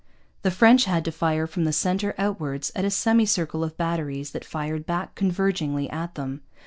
The 0.41 0.49
French 0.49 0.85
had 0.85 1.05
to 1.05 1.11
fire 1.11 1.45
from 1.45 1.63
the 1.63 1.71
centre 1.71 2.15
outwards, 2.17 2.71
at 2.75 2.83
a 2.85 2.89
semicircle 2.89 3.63
of 3.63 3.77
batteries 3.77 4.31
that 4.31 4.43
fired 4.43 4.87
back 4.87 5.13
convergingly 5.13 5.93
at 5.93 6.15
them. 6.15 6.41